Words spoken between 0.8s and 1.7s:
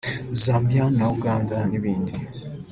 na Uganda